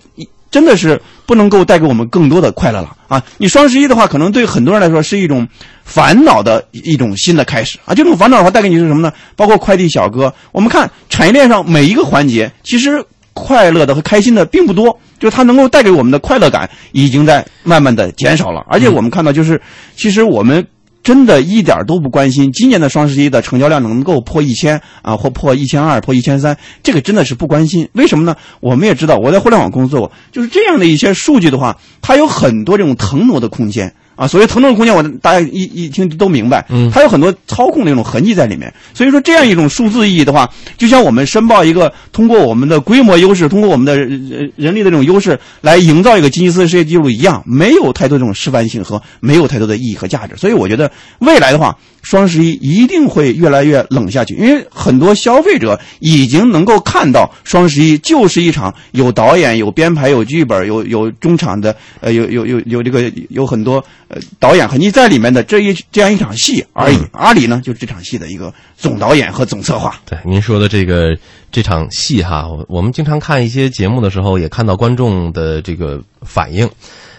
[0.50, 3.24] 真的是不能够带给我们更多的快乐了啊！
[3.38, 5.48] 你双十一的话，可能对很多人来说是一种
[5.84, 7.94] 烦恼的一种新的开始啊！
[7.94, 9.14] 这种烦恼的话，带给你是什么呢？
[9.36, 13.06] 包括快递小哥，我们看产业链上每一个环节，其实
[13.44, 18.62] 快乐的和开心的并不多，就是它能够带给我们的快乐感已经在慢慢的减少了。
[18.70, 19.62] 而且我们看到，就是
[19.96, 20.68] 其实我们。
[21.02, 27.88] 真的一点都不关心今年的双十一的成交量能够破一千啊，或破一千二、破一千三，这个真的是不关心。
[27.94, 28.36] 为什么呢？
[28.60, 34.28] 我们也知道，我在互联网工作，就是这样的一些数据的话，它有很多这种腾挪的空间啊。
[34.28, 38.72] 所谓腾挪的空间，我大家一一听都明白，嗯，它有很多操控的一种痕迹在里面。
[38.94, 50.36] 所以说，这样一种数字意义的话，就像我们申报一个通过我们的规模优势，通过我们的人人力的这种优势来营造一个吉尼斯世界纪录一样，没有太多这种示范性和没有太多的意义和价值。
[50.36, 66.98] 所以我觉得未来的话，双十一一定会越来越冷下去，因为很多消费者已经能够看到双十一就是一场有导演、有编排、有剧本、有有中场的呃有有有有这个有很多呃导演和你在里面的这一这样一场戏而已。
[67.14, 70.00] 阿里呢，就是这场戏的一个总导演和总策划。
[70.06, 71.18] 对您说的这个
[71.52, 76.70] 这场戏哈，我我们经常看一些节目的时候，也看到观众的这个反应，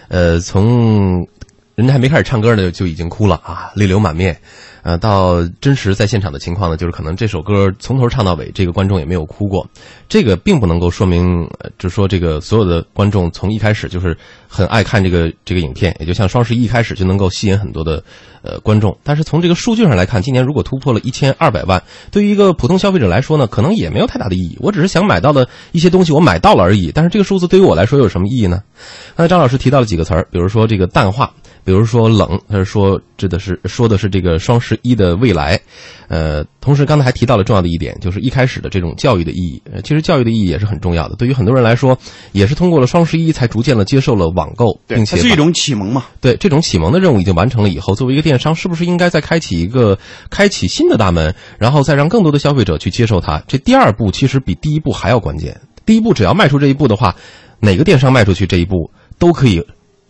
[0.09, 1.27] 呃，从
[1.75, 4.39] 人家还没开始唱歌呢，就已经哭了啊，泪流满面。
[4.83, 9.67] 呃，到真实在现场的情况呢，就是可能这首歌从头唱到尾，这个观众也没有哭过。
[10.09, 14.17] 这个并不能够说明，就是说这个所有的观众从一开始就是
[14.47, 18.03] 很爱看这个这个影片，也就像双十一一开始就能够吸引很多的
[18.41, 18.97] 呃观众。
[19.03, 24.57] 但是从这个数据上来看，今年如果突破了一千二百万，对于一个普通消费者来说呢，可能也没有太大的意义。
[24.59, 26.91] 我只是想买到的一些东西，我买到了而已。
[26.91, 28.61] 但是这个数字对于我来说有什么意义呢？
[29.15, 31.31] 刚才张老师提到了几个词儿，比如说这个淡化。
[31.63, 35.59] 比如说冷，他是说指的是说的是这个双十一的未来，
[36.07, 39.61] 呃，同时刚才还提到了重要的一点，就是一开始的这种教育的意义。
[39.71, 41.15] 呃，其实教育的意义也是很重要的。
[41.15, 41.97] 对于很多人来说，
[42.31, 46.05] 也是通过了双十一才逐渐的接受了网购，并且它是一种启蒙嘛。
[46.19, 49.97] 对这种启蒙的任务已经完成了以后，作为一个电商，是不是应该再开启一个
[50.29, 53.41] 开启新的大门，然后再让更多的消费者去接受它？
[53.47, 55.61] 这第二步其实比第一步还要关键。
[55.85, 57.15] 第一步只要迈出这一步的话，
[57.59, 59.63] 哪个电商迈出去这一步都可以。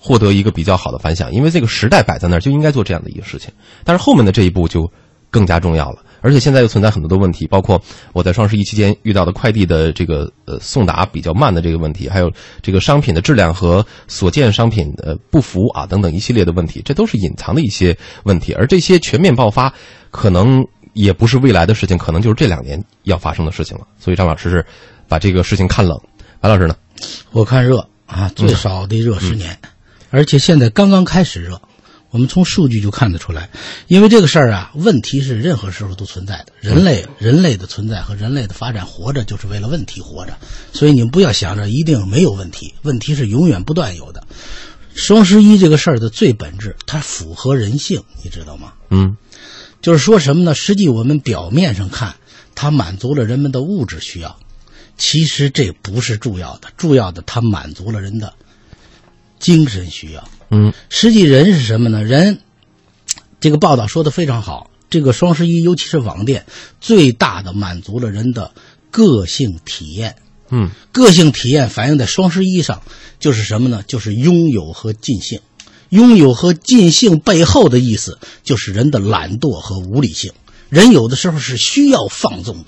[0.03, 3.51] 获得一个比较好的反响，因为这个时代摆在那儿，就应该做这样的一个事情。
[3.83, 4.91] 但是后面的这一步就
[5.29, 7.79] 更加重要了，而且现在又存在很多的问题，包括
[8.11, 12.31] 我在双十一期间遇到的快递的这个呃送达比较慢的这个问题，还有
[12.63, 18.53] 这个商品的质量和所见商品呃不符啊等等一系列的问题，这都是隐藏的一些问题。
[18.53, 19.71] 而这些全面爆发，
[20.09, 23.85] 可能也不是未来的事情，可能就是这两年要发生的事情了。
[23.99, 24.65] 所以张老师是
[25.07, 25.97] 把这个事情看冷，
[26.41, 26.75] 白老师呢？
[27.31, 29.57] 我看热啊，最少得热十年。
[30.11, 31.59] 而且现在刚刚开始热，
[32.11, 33.49] 我们从数据就看得出来，
[33.87, 36.47] 因为这个事儿啊，问题是任何时候都存在的。
[36.59, 40.37] 人类人类的存在和人类的发展，活着就是为了问题活着。
[40.73, 44.23] 所以你们不要想着一定没有问题，问题是永远不断有的。
[44.93, 48.73] 双十一这个事儿的最本质，它符合人性，你知道吗？
[48.89, 49.15] 嗯，
[49.81, 50.53] 就是说什么呢？
[50.53, 52.15] 实际我们表面上看，
[52.53, 54.37] 它满足了人们的物质需要，
[54.97, 58.33] 其实这不是重要的，重要的它满足了人的。
[59.41, 62.03] 精神需要，嗯，实际人是什么呢？
[62.03, 62.39] 人，
[63.39, 64.69] 这个报道说的非常好。
[64.89, 66.45] 这个双十一，尤其是网店，
[66.79, 68.53] 最大的满足了人的
[68.91, 70.15] 个性体验。
[70.49, 72.81] 嗯，个性体验反映在双十一上，
[73.19, 73.83] 就是什么呢？
[73.87, 75.39] 就是拥有和尽兴。
[75.89, 80.31] 拥有和尽兴背后的意思，就是人的懒惰和无理性。
[80.69, 82.67] 人有的时候是需要放纵的。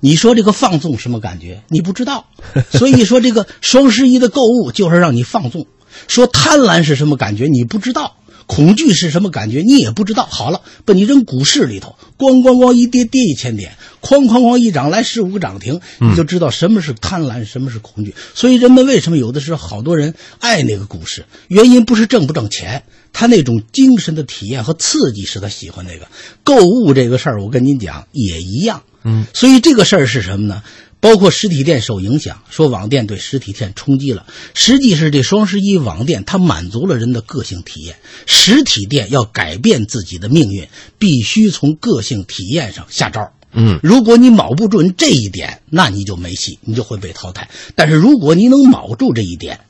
[0.00, 1.62] 你说这个放纵什么感觉？
[1.68, 2.26] 你不知道。
[2.70, 5.66] 所以说这个双十一的购物就是让你放纵。
[6.08, 7.46] 说贪婪是什么感觉？
[7.46, 9.62] 你不知道，恐惧是什么感觉？
[9.62, 10.26] 你也不知道。
[10.26, 18.14] 好了，把你扔股市里头，咣咣咣一跌跌一千点，哐哐哐一涨来十五个涨停，你就知道什么是贪婪，什么是恐惧。
[18.34, 21.24] 所以人们为什么有的时候好多人爱那个股市？
[21.48, 26.06] 原因不是挣不挣钱，他那种精神的体验和刺激使他喜欢那个。
[26.44, 28.82] 购物这个事儿，我跟您讲也一样。
[29.08, 30.62] 嗯，所以这个事儿是什么呢？
[31.00, 34.26] 包括实体店受影响，说网店对实体店冲击了。
[34.54, 37.96] 实际是这双十一网店它满足了人的个性体验。
[38.26, 43.32] 实体店要改变自己的命运，必须从个性体验上下招。
[43.52, 47.48] 嗯，如果你卯不准这一点，那你就没戏，你就会被淘汰。
[47.74, 49.60] 但是如果你能卯住这一点，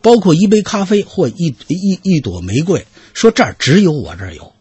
[0.00, 4.53] 包括一杯咖啡或一一一朵玫瑰，说这儿只有我这儿有。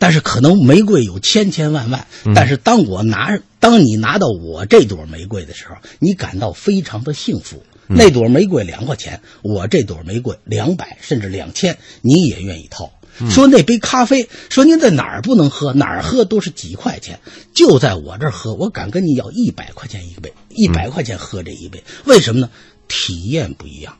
[0.00, 7.62] 但是可能玫瑰有千千万万，但是当我拿当你拿到我这朵玫瑰的时候，你感到非常的幸福。
[7.86, 12.90] 那朵玫瑰两块钱，我这朵玫瑰两百甚至两千，你也愿意掏。
[13.28, 17.20] 说那杯咖啡，说您在哪儿不能喝，哪儿喝都是几块钱，
[17.52, 22.48] 就在我这儿喝，我敢跟你要一百块钱一杯，一百块钱喝这一杯，为什么呢？
[22.88, 23.98] 体验不一样。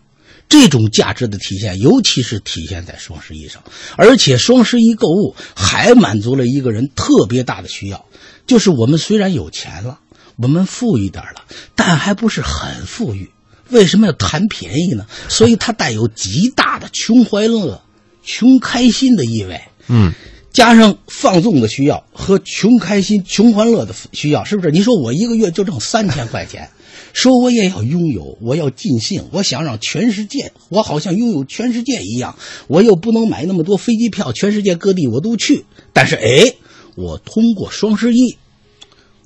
[0.50, 3.62] 这种价值的体现，尤其是体现在双十一上，
[3.96, 8.04] 而且双十一购物还满足了一个人特别大的需要，
[8.48, 10.00] 就是我们虽然有钱了，
[10.36, 11.44] 我们富裕点了，
[11.76, 13.30] 但还不是很富裕。
[13.68, 15.06] 为什么要贪便宜呢？
[15.28, 17.80] 所以它带有极大的穷欢乐、
[18.24, 19.60] 穷开心的意味。
[19.86, 20.12] 嗯，
[20.52, 24.72] 加上放纵的需要和穷开心、穷欢乐的需要，是不是？
[24.72, 26.70] 你说我一个月就挣三千块钱。
[27.12, 32.36] 说我也要拥有，我要尽兴，我想让全世界，我好像拥有全世界一样。
[32.68, 35.64] 我又不能买那么多飞机票，全世界各地我都去。
[35.92, 36.54] 但是，哎，
[36.96, 38.36] 我通过双十一，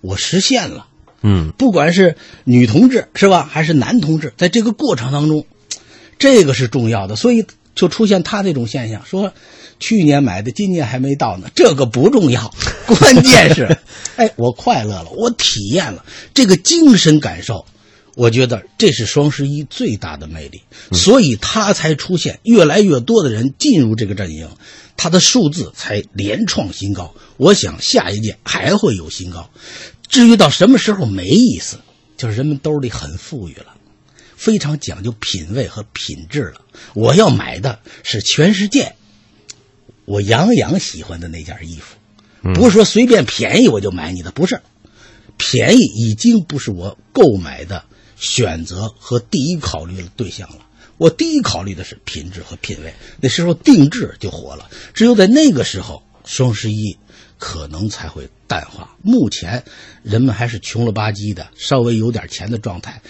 [0.00, 0.86] 我实现了。
[1.22, 5.46] 嗯，不管是女同志是吧，还是男同志，在这个过程当中，
[6.18, 7.16] 这个是重要的。
[7.16, 9.32] 所以就出现他这种现象，说
[9.78, 11.50] 去年买的，今年还没到呢。
[11.54, 12.54] 这个不重要，
[12.86, 13.78] 关键是，
[14.16, 17.64] 哎，我快乐了，我体验了这个精神感受。
[18.16, 24.48] 我觉得这是双十一最大的魅力，所以它才出现越来越多的人进入这个阵营，
[24.96, 27.14] 它的数字才连创新高。
[27.36, 29.50] 我想下一届还会有新高。
[30.06, 31.78] 至于到什么时候没意思，
[32.16, 33.74] 就是人们兜里很富裕了，
[34.36, 36.60] 非常讲究品味和品质了。
[36.94, 38.94] 我要买的是全世界
[40.04, 41.96] 我杨洋喜欢的那件衣服，
[42.54, 44.60] 不是说随便便宜我就买你的，不是，
[45.36, 47.84] 便宜已经不是我购买的。
[48.24, 50.66] 选择和第一考虑的对象了。
[50.96, 54.70] 我第一考虑的是品质和品味，那时候定制就火了。
[54.94, 56.96] 只有在那个时候，双十一
[57.36, 58.96] 可能才会淡化。
[59.02, 59.62] 目前
[60.02, 63.02] 人们还是穷了吧唧的，稍微有点钱的状态。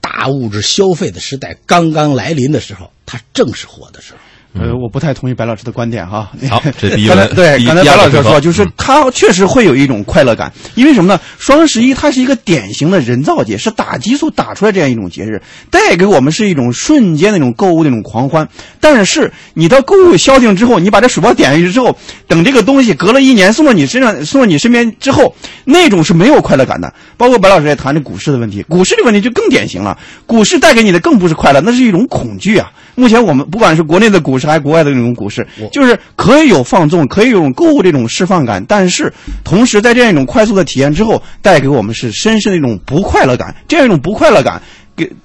[0.00, 4.18] 大物质消费的时代刚刚来临的时候，它正是火的时候。
[4.52, 6.28] 呃，我不太同意白老师的观点哈。
[6.48, 11.20] 好，这第一刚才对刚才白老师说，就是他确实会有一种快乐感，因为什么呢？
[11.38, 15.40] 双十一它是一个典型的人造节，是打激素打出来这样一种节日，
[15.70, 18.48] 带给我们是一种瞬间那种购物那种狂欢。
[18.80, 21.96] 但是你到购物消停之后，你把这鼠标点下去之后，
[22.26, 25.32] 等这个东西隔了一年送到你身上，送到你身边之后，
[25.64, 26.92] 那种是没有快乐感的。
[27.16, 29.96] 包括白老师也谈这股市的问题，股市的问题就更典型了，
[30.26, 32.72] 股市带给你的更不是快乐，那是一种恐惧啊。
[32.94, 39.12] 目前我们不管是国内的股市还是国外的那种股市，就是可以有放纵，可以有购物这种释放感，但是
[39.44, 43.54] 同时在这样一种快速的体验之后，带给我们是深深的一种不快乐感。
[43.68, 44.60] 这样一种不快乐感，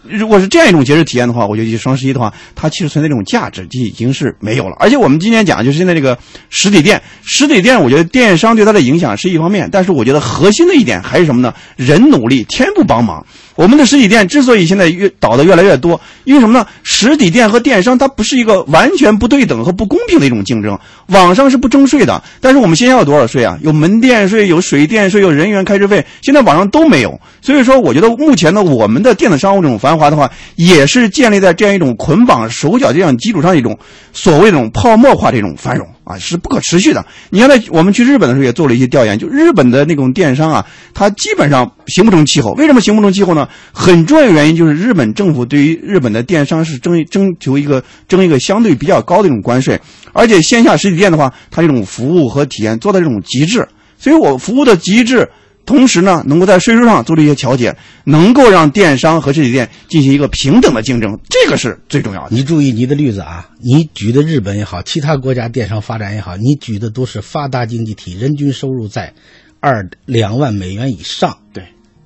[0.03, 4.75] 如果是这样一种节日体验的话，我觉得双十一的话，它其实存在这种价值就已经是没有了。
[4.79, 6.17] 而且我们今天讲就是现在这个
[6.49, 11.53] 实体店，实体店我觉得电商对它的影响是一方面，但是我觉得核心的一点还是什么呢？
[11.75, 13.25] 人努力，天不帮忙。
[13.55, 16.67] 我们的实体店之所以现在越倒的越来越多，因为什么呢？
[16.83, 20.77] 实体店和电商它不是一个完全不对等和不公平的一种竞争。
[21.07, 23.57] 网上是不征税的，但是我们现在有多少税啊？
[23.61, 27.19] 有门店税，有水电税，有人员开支费，现在网上都没有。
[27.41, 33.77] 所以说，我觉得目前呢，我们的电子商务这种繁华的话，也是建立在这样一种捆绑手脚这样基础上一种
[34.13, 37.05] 所谓这种泡沫化这种繁荣啊，是不可持续的。
[37.29, 42.51] 你看，在我们去日本的时候也做了一些调研，就日本的那种电商啊，它基本上形不成气候。
[42.51, 43.49] 为什么形不成气候呢？
[43.73, 49.77] 很重要的原因就是日本政府对于日本的电商是征征求一个征一个相对比较高的一种关税，
[50.13, 55.27] 而且线下实体店的话，它这种服务和体验做到这种极致，所以我服务的极致。
[55.65, 62.35] 同时呢，能够在税收上做出一些调节，能够让电商和实体店进行一个平等的竞争，这个是最重要的。
[62.35, 69.13] 你注意你的例子啊，你举的日本也好，其他国家电商发展也好，你举的都是发达经济体，人均收入在
[69.59, 71.63] 二两万美元以上，对，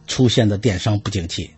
[0.07, 1.49] 出现的电商不景气。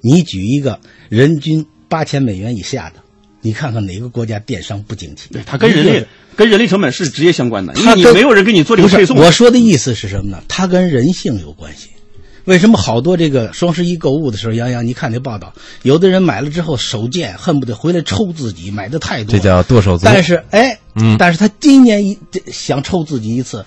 [0.00, 0.80] 你举一个
[1.10, 3.02] 人均八千美元以下的，
[3.42, 5.28] 你看看哪个国家电商不景气？
[5.30, 6.06] 对，它跟人力
[6.36, 9.16] 跟人力成本是直接相关的，因为你没有人给你做这个配送。
[9.16, 10.42] 我说的意思是什么呢？
[10.48, 11.88] 它跟人性有关系。
[12.46, 15.52] 为什么好多这个双十一购物的时候，杨洋，你看那报道，
[15.82, 20.06] 有的人买了之后手贱，恨不得回来抽自己，买的太多这，叫剁手族。
[20.06, 23.64] 但是哎，嗯但是他今年一这想抽自己一次，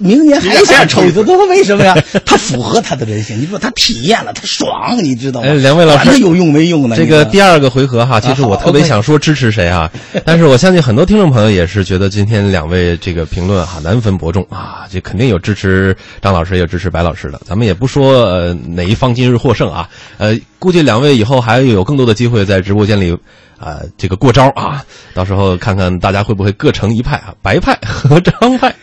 [0.00, 1.96] 明年还想抽一次，为什么呀？
[2.26, 5.46] 他符合他的人性，你说他体验了，他爽，你知道吗？
[5.48, 6.96] 哎，两位老师他有用没用呢？
[6.96, 9.90] 这个第二个回合哈，其实我特别想说支持谁啊，
[10.24, 23.16] 但是我相信很多听众朋友也是觉得今天两位这个评论哈难分伯仲啊，这肯定有支持张老师，也有支持白老师的，咱们也不说呃哪一方今日获胜啊，呃，估计两位以后还有更多的机会在直播间里。
[23.64, 24.84] 啊、这个过招啊，
[25.14, 28.74] 到时候看看大家会不会各成一派啊，白派和张派。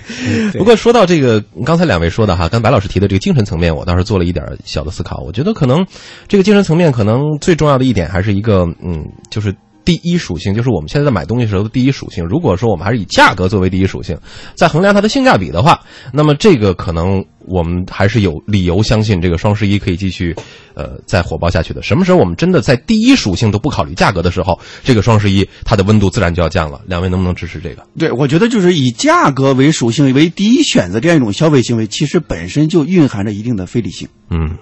[0.54, 5.22] 不过说到这个，刚才两位说的哈，跟白老师提的这个精神层面，我倒是做了一点小的思考。
[5.24, 5.86] 我觉得可能
[6.28, 9.56] 这个精神层面，可能最重要的一点还是一个，嗯，就是
[9.86, 12.26] 第一属性，就是我们现在在买东西时候的第一属性。
[12.26, 14.18] 如果说我们还是以价格作为第一属性，
[14.56, 15.80] 在衡量它的性价比的话，
[16.12, 20.36] 那么这个可能我们还是有理由相信这个双十一可以继续，
[20.74, 21.82] 呃，再火爆下去的。
[21.82, 26.82] 什么时候我们真的在第一属性都不考虑价格的时候，这个双十一它的温度自然就要降了。
[26.88, 27.86] 两位能不能支持这个？
[27.98, 34.08] 对，我觉得就是以价格为属性为第一选择这样一种消费行为，其实本身就蕴含着一定的非理性。
[34.30, 34.58] 嗯，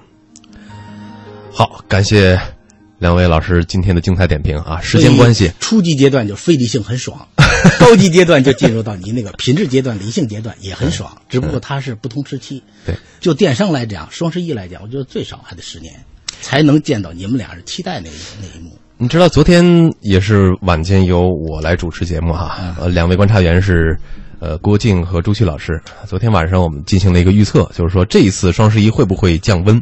[1.52, 2.40] 好，感谢
[3.00, 4.80] 两位老师今天的精彩点评啊！
[4.82, 7.26] 时间关系，初级阶段就非理性很爽，
[7.80, 12.62] 高级阶段就进入到你那个品质阶段、理性阶段也很爽，只不过它是不同时期。
[12.86, 15.94] 对，就电商来讲，双十一来讲，我觉得最少还得十年，
[16.42, 18.78] 才能见到你们俩是期待那一那一幕。
[18.98, 19.64] 你知道昨天
[20.02, 23.98] 也是晚间由我来主持节目哈，呃，两位观察员是
[24.40, 25.82] 呃郭靖和朱旭老师。
[26.06, 29.82] 昨天晚上我们进行了一个预测，就是说这一次双十一会不会降温？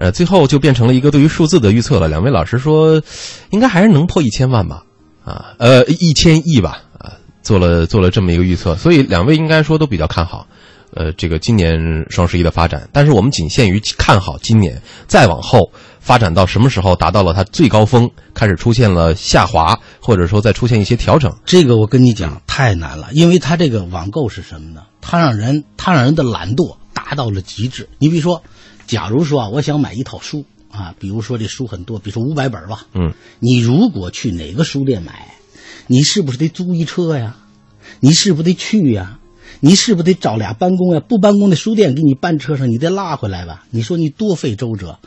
[0.00, 2.08] 呃，最后就变成了一个对于数字的预测了。
[2.08, 3.02] 两位老师说，
[3.50, 4.82] 应该还是能破一千万吧？
[5.26, 6.82] 啊，呃，一千亿吧？
[6.98, 10.46] 啊，做了做了这么一个预测，所以两位应该说都比较看好。
[10.94, 11.78] 呃，这个今年
[12.08, 15.70] 双十一的发展，但是我们仅限于看好今年，再往后
[16.00, 21.30] 发展到什么时候达到了它最高峰，开始出现了下滑，或者说再出现一些调整。
[21.44, 24.80] 这个我跟你讲太难了，因为它这个网购是什么呢？
[25.02, 27.86] 它让人它让人的懒惰达到了极致。
[27.98, 28.42] 你比如说，
[28.90, 35.36] 假如说啊，我想买一套书啊，比如说这书很多，比如说五百本吧，嗯，你如果去哪个书店买，
[35.86, 37.36] 你是不是得租一车呀？
[38.00, 39.20] 你是不是得去呀？
[39.60, 40.98] 你是不是得找俩搬工呀？
[40.98, 43.64] 不搬工的书店给你搬车上，你得拉回来吧？
[43.70, 44.98] 你说你多费周折。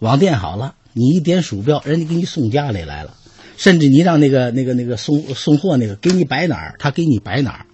[0.00, 3.14] 网店好了，你一点鼠标，人家给你送家里来了，
[3.56, 7.66] 甚至你让那个那个那个送送货那个给你摆哪儿，他给你摆哪儿。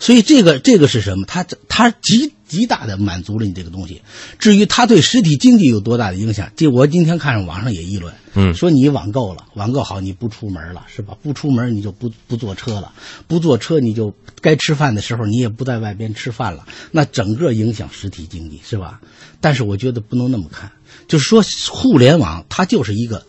[0.00, 1.26] 所以这个这个是什么？
[1.26, 4.02] 他他极极大的满足了你这个东西。
[4.38, 11.16] 至于它对实体经济有多大的影响，这我今天看上网上也议论，嗯，说你网购了，网购好你不出门了是吧？
[11.22, 12.92] 不出门你就不不坐车了，
[13.26, 19.00] 不坐车你就该吃饭的时候你也不在外边吃饭了，那整个影响实体经济是吧？
[19.40, 20.72] 但是我觉得不能那么看，
[21.08, 23.24] 就是说互联网它就是一个。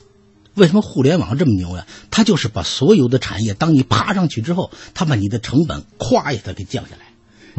[0.55, 1.87] 为什么互联网这么牛呀？
[2.11, 7.07] 它就是把所有的产业，当你爬上去之后，它把你的成本咵一下给降下来，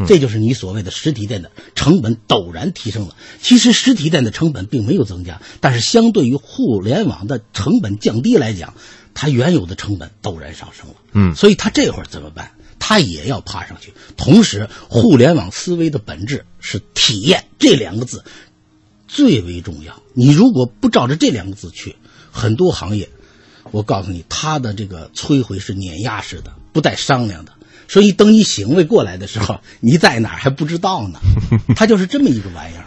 [0.07, 3.15] 这就是你所谓的实体店的成本陡然提升了。
[3.41, 8.75] 其实实体店的成本并没有增加，但是相对于互联网的成本降低来讲，
[9.15, 10.95] 它原有的成本陡然上升了。
[11.13, 12.51] 嗯，所以它这会儿怎么办？
[12.79, 13.95] 它也要爬上去。
[14.17, 18.25] 同时，互联网思维的本质是体验这两个字
[19.09, 20.03] 最为重要。
[20.13, 21.97] 你如果不照着这两个字去，
[22.31, 23.09] 很多行业，
[23.71, 27.53] 我告诉你，它的这个摧毁是碾压式的，不带商量的。
[27.89, 31.21] 所以等你醒悟过来的时候，你在哪儿还不知道呢。
[31.77, 32.85] 它就是这么一个玩意儿。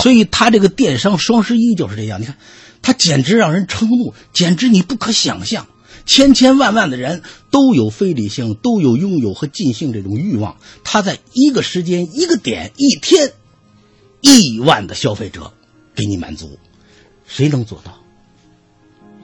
[0.00, 2.20] 所以它这个电商双十一就是这样。
[2.20, 2.36] 你看，
[2.82, 5.66] 它简直让人瞠目，简直你不可想象。
[6.06, 10.56] 千千万万的人都有非理性，都有拥有和尽兴这种欲望。
[10.82, 13.32] 他在一个时间、一个点、一天，
[14.20, 15.52] 亿万的消费者
[15.94, 16.58] 给你满足，
[17.26, 17.96] 谁能做到？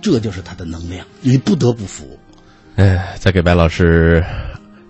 [0.02, 2.18] 这就是他的能量，你不得不服。
[2.76, 4.22] 哎，再给白老师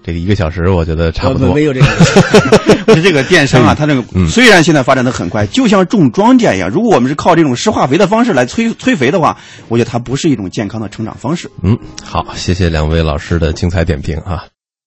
[0.07, 1.53] 这个一个小时，我觉得差不多。
[1.53, 9.37] 没有这个， 这个电商啊，它这个虽然现在发展的很快，就像种庄稼一样，如果我们是靠这种施化肥的方式来催催肥的话，
[9.67, 11.51] 我觉得它不是一种健康的成长方式。
[11.65, 14.45] 嗯，好，谢谢两位老师的精彩点评啊。